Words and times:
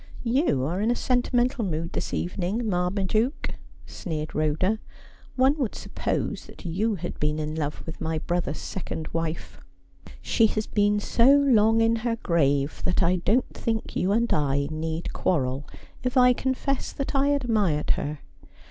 ''You 0.41 0.65
are 0.65 0.81
in 0.81 0.89
a 0.89 0.95
sentimental 0.95 1.63
mood 1.63 1.93
this 1.93 2.11
evening, 2.11 2.67
Marmaduke,' 2.67 3.53
sneered 3.85 4.33
Rhoda.' 4.33 4.79
One 5.45 5.55
would 5.59 5.75
suppose 5.75 6.47
that 6.47 6.65
you 6.65 6.95
had 6.95 7.19
been 7.19 7.37
in 7.37 7.53
love 7.53 7.85
with 7.85 8.01
my 8.01 8.17
brother's 8.17 8.57
second 8.57 9.09
wife.'' 9.09 9.59
She 10.23 10.47
has 10.47 10.65
been 10.65 10.99
so 10.99 11.29
long 11.35 11.81
in 11.81 11.97
her 11.97 12.15
grave 12.15 12.81
that 12.83 13.03
I 13.03 13.17
don't 13.17 13.53
think 13.53 13.95
you 13.95 14.11
and 14.11 14.33
I 14.33 14.67
need 14.71 15.13
quarrel 15.13 15.67
if 16.01 16.17
I 16.17 16.33
confess 16.33 16.91
that 16.93 17.13
I 17.13 17.27
admired 17.27 17.91
her. 17.91 18.21